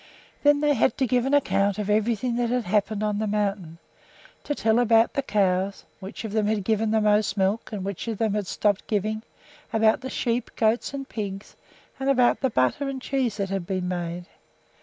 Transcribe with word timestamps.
Then 0.41 0.61
they 0.61 0.73
had 0.73 0.97
to 0.97 1.05
give 1.05 1.27
an 1.27 1.33
account 1.35 1.77
of 1.77 1.87
everything 1.87 2.35
that 2.37 2.49
had 2.49 2.63
happened 2.63 3.03
on 3.03 3.19
the 3.19 3.27
mountain; 3.27 3.77
to 4.43 4.55
tell 4.55 4.79
about 4.79 5.13
the 5.13 5.21
cows, 5.21 5.85
which 5.99 6.23
of 6.25 6.31
them 6.31 6.47
had 6.47 6.63
given 6.63 6.89
the 6.89 6.99
most 6.99 7.37
milk 7.37 7.71
and 7.71 7.85
which 7.85 8.07
of 8.07 8.17
them 8.17 8.33
had 8.33 8.47
stopped 8.47 8.87
giving; 8.87 9.21
about 9.71 10.01
the 10.01 10.09
sheep, 10.09 10.49
goats, 10.55 10.91
and 10.95 11.07
pigs; 11.07 11.55
and 11.99 12.09
about 12.09 12.41
the 12.41 12.49
butter 12.49 12.89
and 12.89 12.99
cheese 12.99 13.37
that 13.37 13.51
had 13.51 13.67
been 13.67 13.87
made. 13.87 14.25